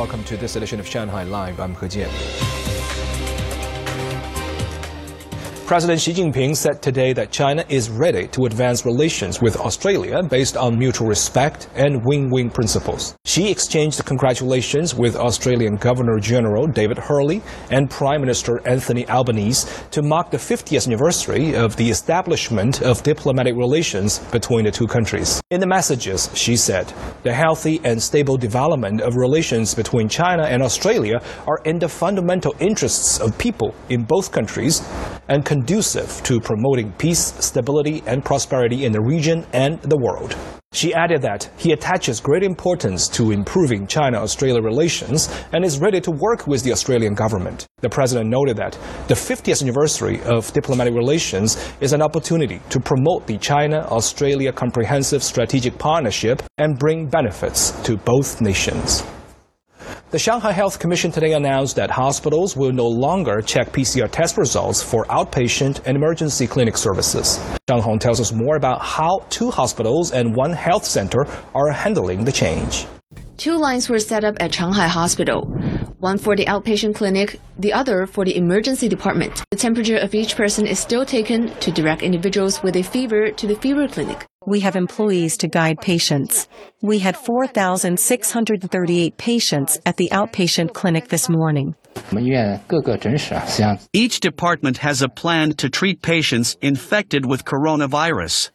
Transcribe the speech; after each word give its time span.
welcome 0.00 0.24
to 0.24 0.34
this 0.38 0.56
edition 0.56 0.80
of 0.80 0.86
Shanghai 0.86 1.24
Live. 1.24 1.60
I'm 1.60 1.74
He 1.74 1.86
Jian. 1.86 2.49
President 5.70 6.00
Xi 6.00 6.12
Jinping 6.14 6.56
said 6.56 6.82
today 6.82 7.12
that 7.12 7.30
China 7.30 7.64
is 7.68 7.90
ready 7.90 8.26
to 8.26 8.46
advance 8.46 8.84
relations 8.84 9.40
with 9.40 9.56
Australia 9.56 10.20
based 10.20 10.56
on 10.56 10.76
mutual 10.76 11.06
respect 11.06 11.68
and 11.76 12.04
win-win 12.04 12.50
principles. 12.50 13.14
Xi 13.24 13.48
exchanged 13.48 14.04
congratulations 14.04 14.96
with 14.96 15.14
Australian 15.14 15.76
Governor 15.76 16.18
General 16.18 16.66
David 16.66 16.98
Hurley 16.98 17.40
and 17.70 17.88
Prime 17.88 18.20
Minister 18.20 18.60
Anthony 18.66 19.08
Albanese 19.08 19.68
to 19.92 20.02
mark 20.02 20.32
the 20.32 20.38
50th 20.38 20.88
anniversary 20.88 21.54
of 21.54 21.76
the 21.76 21.88
establishment 21.88 22.82
of 22.82 23.04
diplomatic 23.04 23.54
relations 23.54 24.18
between 24.32 24.64
the 24.64 24.72
two 24.72 24.88
countries. 24.88 25.40
In 25.52 25.60
the 25.60 25.68
messages, 25.68 26.30
Xi 26.34 26.56
said, 26.56 26.92
the 27.22 27.32
healthy 27.32 27.80
and 27.84 28.02
stable 28.02 28.36
development 28.36 29.02
of 29.02 29.14
relations 29.14 29.76
between 29.76 30.08
China 30.08 30.42
and 30.46 30.64
Australia 30.64 31.22
are 31.46 31.60
in 31.64 31.78
the 31.78 31.88
fundamental 31.88 32.56
interests 32.58 33.20
of 33.20 33.38
people 33.38 33.72
in 33.88 34.02
both 34.02 34.32
countries 34.32 34.82
and 35.30 35.46
conducive 35.46 36.22
to 36.24 36.38
promoting 36.40 36.92
peace, 36.98 37.32
stability, 37.42 38.02
and 38.06 38.22
prosperity 38.22 38.84
in 38.84 38.92
the 38.92 39.00
region 39.00 39.46
and 39.54 39.80
the 39.80 39.96
world. 39.96 40.36
Xi 40.72 40.94
added 40.94 41.20
that 41.22 41.50
he 41.56 41.72
attaches 41.72 42.20
great 42.20 42.44
importance 42.44 43.08
to 43.08 43.32
improving 43.32 43.88
China 43.88 44.18
Australia 44.18 44.62
relations 44.62 45.28
and 45.52 45.64
is 45.64 45.80
ready 45.80 46.00
to 46.00 46.12
work 46.12 46.46
with 46.46 46.62
the 46.62 46.70
Australian 46.70 47.14
government. 47.14 47.66
The 47.80 47.88
president 47.88 48.30
noted 48.30 48.56
that 48.58 48.78
the 49.08 49.14
50th 49.14 49.62
anniversary 49.62 50.20
of 50.22 50.52
diplomatic 50.52 50.94
relations 50.94 51.58
is 51.80 51.92
an 51.92 52.02
opportunity 52.02 52.60
to 52.70 52.78
promote 52.78 53.26
the 53.26 53.38
China 53.38 53.78
Australia 53.90 54.52
Comprehensive 54.52 55.24
Strategic 55.24 55.76
Partnership 55.76 56.40
and 56.58 56.78
bring 56.78 57.08
benefits 57.08 57.72
to 57.82 57.96
both 57.96 58.40
nations. 58.40 59.02
The 60.10 60.18
Shanghai 60.18 60.50
Health 60.50 60.80
Commission 60.80 61.12
today 61.12 61.34
announced 61.34 61.76
that 61.76 61.88
hospitals 61.88 62.56
will 62.56 62.72
no 62.72 62.88
longer 62.88 63.40
check 63.40 63.70
PCR 63.70 64.10
test 64.10 64.36
results 64.38 64.82
for 64.82 65.04
outpatient 65.04 65.82
and 65.86 65.96
emergency 65.96 66.48
clinic 66.48 66.76
services. 66.76 67.38
Zhang 67.68 67.80
Hong 67.80 68.00
tells 68.00 68.20
us 68.20 68.32
more 68.32 68.56
about 68.56 68.82
how 68.82 69.24
two 69.30 69.52
hospitals 69.52 70.10
and 70.10 70.34
one 70.34 70.52
health 70.52 70.84
center 70.84 71.28
are 71.54 71.70
handling 71.70 72.24
the 72.24 72.32
change. 72.32 72.88
Two 73.36 73.56
lines 73.56 73.88
were 73.88 74.00
set 74.00 74.24
up 74.24 74.34
at 74.40 74.52
Shanghai 74.52 74.88
Hospital, 74.88 75.48
one 76.00 76.18
for 76.18 76.34
the 76.34 76.46
outpatient 76.46 76.94
clinic, 76.94 77.38
the 77.58 77.72
other 77.72 78.06
for 78.06 78.24
the 78.24 78.36
emergency 78.36 78.88
department. 78.88 79.42
The 79.50 79.56
temperature 79.56 79.96
of 79.96 80.14
each 80.14 80.36
person 80.36 80.66
is 80.66 80.78
still 80.78 81.04
taken 81.04 81.50
to 81.60 81.70
direct 81.70 82.02
individuals 82.02 82.62
with 82.62 82.76
a 82.76 82.82
fever 82.82 83.30
to 83.30 83.46
the 83.46 83.56
fever 83.56 83.86
clinic. 83.86 84.26
We 84.46 84.60
have 84.60 84.76
employees 84.76 85.36
to 85.38 85.48
guide 85.48 85.80
patients. 85.82 86.48
We 86.80 87.00
had 87.00 87.16
4,638 87.16 89.16
patients 89.18 89.78
at 89.84 89.98
the 89.98 90.08
outpatient 90.10 90.72
clinic 90.72 91.08
this 91.08 91.28
morning. 91.28 91.74
Each 93.92 94.20
department 94.20 94.78
has 94.78 95.02
a 95.02 95.08
plan 95.08 95.52
to 95.52 95.68
treat 95.68 96.00
patients 96.00 96.56
infected 96.62 97.26
with 97.26 97.44
coronavirus. 97.44 98.50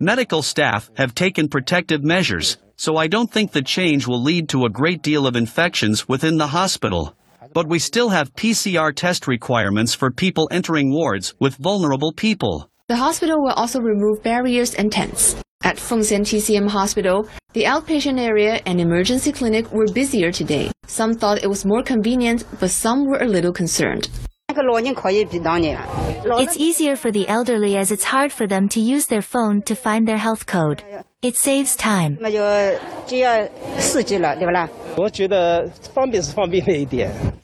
Medical 0.00 0.42
staff 0.42 0.90
have 0.96 1.14
taken 1.14 1.48
protective 1.48 2.02
measures 2.02 2.56
so 2.78 2.96
I 2.96 3.08
don't 3.08 3.30
think 3.30 3.50
the 3.50 3.60
change 3.60 4.06
will 4.06 4.22
lead 4.22 4.48
to 4.50 4.64
a 4.64 4.70
great 4.70 5.02
deal 5.02 5.26
of 5.26 5.34
infections 5.34 6.08
within 6.08 6.38
the 6.38 6.46
hospital. 6.46 7.14
But 7.52 7.68
we 7.68 7.78
still 7.80 8.10
have 8.10 8.34
PCR 8.34 8.94
test 8.94 9.26
requirements 9.26 9.94
for 9.94 10.10
people 10.10 10.48
entering 10.50 10.92
wards 10.92 11.34
with 11.40 11.56
vulnerable 11.56 12.12
people. 12.12 12.70
The 12.86 12.96
hospital 12.96 13.42
will 13.42 13.52
also 13.52 13.80
remove 13.80 14.22
barriers 14.22 14.74
and 14.74 14.92
tents. 14.92 15.36
At 15.64 15.76
Fengxian 15.76 16.20
TCM 16.20 16.68
Hospital, 16.68 17.28
the 17.52 17.64
outpatient 17.64 18.20
area 18.20 18.60
and 18.64 18.80
emergency 18.80 19.32
clinic 19.32 19.72
were 19.72 19.86
busier 19.92 20.30
today. 20.30 20.70
Some 20.86 21.14
thought 21.14 21.42
it 21.42 21.48
was 21.48 21.66
more 21.66 21.82
convenient, 21.82 22.44
but 22.60 22.70
some 22.70 23.06
were 23.06 23.18
a 23.18 23.26
little 23.26 23.52
concerned. 23.52 24.08
It's 26.40 26.56
easier 26.56 26.96
for 26.96 27.10
the 27.10 27.28
elderly 27.28 27.76
as 27.76 27.92
it's 27.92 28.04
hard 28.04 28.32
for 28.32 28.46
them 28.46 28.68
to 28.70 28.80
use 28.80 29.06
their 29.06 29.20
phone 29.20 29.60
to 29.62 29.74
find 29.74 30.08
their 30.08 30.16
health 30.16 30.46
code. 30.46 30.82
It 31.20 31.36
saves 31.36 31.76
time. 31.76 32.18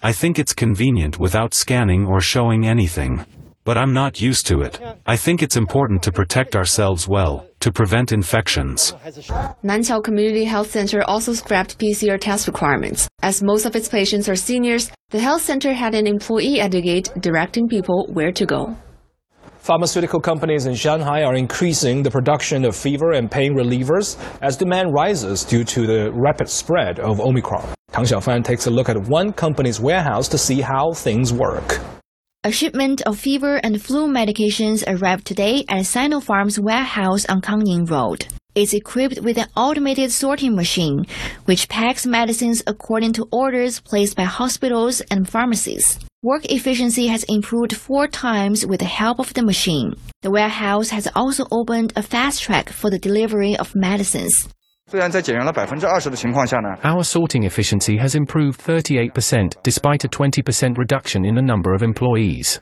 I 0.03 0.13
think 0.13 0.39
it's 0.39 0.55
convenient 0.55 1.19
without 1.19 1.53
scanning 1.53 2.07
or 2.07 2.21
showing 2.21 2.67
anything. 2.67 3.25
But 3.65 3.77
I'm 3.79 3.93
not 3.93 4.21
used 4.21 4.47
to 4.47 4.63
it. 4.63 4.81
I 5.07 5.17
think 5.17 5.43
it's 5.43 5.57
important 5.57 6.03
to 6.05 6.13
protect 6.13 6.57
ourselves 6.57 7.07
well, 7.07 7.47
to 7.65 7.73
prevent 7.73 8.13
infections. 8.13 8.93
Nanqiao 9.65 10.05
Community 10.05 10.45
Health 10.45 10.71
Center 10.71 11.03
also 11.03 11.33
scrapped 11.33 11.79
PCR 11.79 12.21
test 12.21 12.47
requirements. 12.47 13.09
As 13.23 13.43
most 13.43 13.65
of 13.65 13.75
its 13.75 13.89
patients 13.89 14.29
are 14.29 14.37
seniors, 14.37 14.91
the 15.09 15.19
health 15.19 15.41
center 15.41 15.73
had 15.73 15.95
an 15.95 16.07
employee 16.07 16.61
at 16.61 16.73
the 16.73 16.83
gate 16.83 17.11
directing 17.21 17.67
people 17.67 18.07
where 18.13 18.33
to 18.33 18.45
go. 18.45 18.77
Pharmaceutical 19.57 20.21
companies 20.21 20.67
in 20.67 20.75
Shanghai 20.75 21.23
are 21.23 21.35
increasing 21.35 22.03
the 22.03 22.11
production 22.11 22.67
of 22.67 22.77
fever 22.77 23.13
and 23.13 23.31
pain 23.31 23.55
relievers 23.55 24.19
as 24.43 24.59
demand 24.59 24.93
rises 24.93 25.43
due 25.43 25.65
to 25.65 25.87
the 25.87 26.13
rapid 26.13 26.51
spread 26.51 27.01
of 27.01 27.19
Omicron. 27.19 27.67
Tang 27.93 28.05
Xiaofan 28.05 28.45
takes 28.45 28.67
a 28.67 28.71
look 28.71 28.91
at 28.91 29.09
one 29.09 29.33
company's 29.33 29.81
warehouse 29.81 30.29
to 30.29 30.37
see 30.37 30.61
how 30.61 30.93
things 30.93 31.33
work. 31.33 31.81
A 32.47 32.53
shipment 32.53 33.01
of 33.07 33.19
fever 33.19 33.57
and 33.57 33.81
flu 33.81 34.07
medications 34.07 34.85
arrived 34.87 35.25
today 35.25 35.65
at 35.67 35.87
Sinopharm's 35.87 36.61
warehouse 36.61 37.25
on 37.25 37.41
Kangning 37.41 37.89
Road. 37.89 38.27
It's 38.55 38.75
equipped 38.75 39.23
with 39.23 39.39
an 39.39 39.49
automated 39.57 40.13
sorting 40.13 40.55
machine, 40.55 41.07
which 41.47 41.71
packs 41.71 42.05
medicines 42.05 42.63
according 42.67 43.15
to 43.15 43.27
orders 43.33 43.81
placed 43.81 44.15
by 44.15 44.25
hospitals 44.25 45.01
and 45.11 45.27
pharmacies. 45.27 45.99
Work 46.23 46.45
efficiency 46.53 47.07
has 47.07 47.25
improved 47.25 47.75
four 47.75 48.09
times 48.09 48.67
with 48.67 48.81
the 48.81 48.87
help 49.01 49.21
of 49.21 49.33
the 49.33 49.43
machine. 49.43 49.95
The 50.21 50.31
warehouse 50.31 50.91
has 50.91 51.09
also 51.17 51.47
opened 51.51 51.95
a 51.97 52.03
fast 52.03 52.43
track 52.43 52.69
for 52.69 52.91
the 52.91 52.99
delivery 52.99 53.57
of 53.57 53.75
medicines. 53.75 54.51
Our 56.85 57.05
sorting 57.05 57.45
efficiency 57.45 57.97
has 57.97 58.15
improved 58.15 58.61
38% 58.61 59.57
despite 59.63 60.05
a 60.05 60.09
20% 60.09 60.77
reduction 60.77 61.25
in 61.25 61.35
the 61.35 61.43
number 61.43 61.73
of 61.73 61.83
employees. 61.83 62.61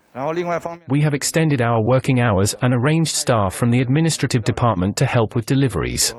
We 0.88 1.00
have 1.02 1.14
extended 1.14 1.60
our 1.60 1.82
working 1.82 2.20
hours 2.20 2.54
and 2.62 2.72
arranged 2.72 3.14
staff 3.14 3.54
from 3.54 3.70
the 3.70 3.80
administrative 3.80 4.44
department 4.44 4.96
to 4.98 5.04
help 5.04 5.34
with 5.34 5.46
deliveries. 5.46 6.14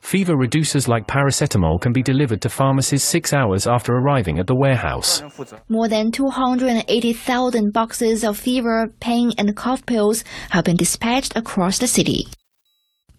Fever 0.00 0.34
reducers 0.34 0.88
like 0.88 1.06
paracetamol 1.06 1.80
can 1.80 1.92
be 1.92 2.02
delivered 2.02 2.42
to 2.42 2.48
pharmacies 2.48 3.04
six 3.04 3.32
hours 3.32 3.68
after 3.68 3.94
arriving 3.94 4.40
at 4.40 4.48
the 4.48 4.56
warehouse. 4.56 5.22
More 5.68 5.88
than 5.88 6.10
280,000 6.10 7.72
boxes 7.72 8.24
of 8.24 8.36
fever, 8.36 8.88
pain, 8.98 9.30
and 9.38 9.56
cough 9.56 9.86
pills 9.86 10.24
have 10.50 10.64
been 10.64 10.76
dispatched 10.76 11.36
across 11.36 11.78
the 11.78 11.86
city 11.86 12.26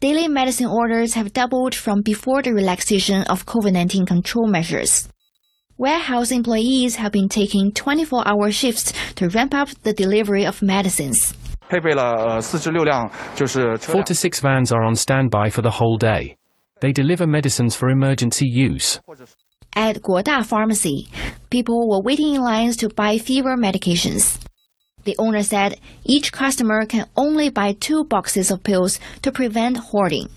daily 0.03 0.27
medicine 0.27 0.67
orders 0.67 1.13
have 1.13 1.31
doubled 1.31 1.73
from 1.73 2.01
before 2.01 2.41
the 2.41 2.53
relaxation 2.53 3.23
of 3.29 3.45
COVID-19 3.45 4.05
control 4.05 4.47
measures. 4.47 5.07
Warehouse 5.77 6.29
employees 6.29 6.97
have 6.97 7.13
been 7.13 7.29
taking 7.29 7.71
24-hour 7.71 8.51
shifts 8.51 8.91
to 9.15 9.29
ramp 9.29 9.53
up 9.53 9.69
the 9.83 9.93
delivery 9.93 10.45
of 10.45 10.61
medicines. 10.61 11.33
Four 11.69 11.79
to 14.03 14.13
six 14.13 14.41
vans 14.41 14.73
are 14.73 14.83
on 14.83 14.95
standby 14.95 15.49
for 15.49 15.61
the 15.61 15.71
whole 15.71 15.97
day. 15.97 16.35
They 16.81 16.91
deliver 16.91 17.25
medicines 17.25 17.73
for 17.73 17.87
emergency 17.87 18.45
use. 18.45 18.99
At 19.73 20.01
Guoda 20.01 20.45
Pharmacy, 20.45 21.07
people 21.49 21.87
were 21.89 22.01
waiting 22.01 22.35
in 22.35 22.41
lines 22.41 22.75
to 22.77 22.89
buy 22.89 23.19
fever 23.19 23.55
medications. 23.55 24.42
The 25.05 25.15
owner 25.17 25.43
said 25.43 25.79
each 26.05 26.31
customer 26.31 26.85
can 26.85 27.07
only 27.15 27.49
buy 27.49 27.73
two 27.73 28.03
boxes 28.05 28.51
of 28.51 28.63
pills 28.63 28.99
to 29.21 29.31
prevent 29.31 29.77
hoarding. 29.77 30.29